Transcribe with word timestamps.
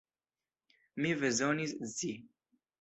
Mi 1.01 1.11
bezonis 1.21 1.71
scii! 1.95 2.17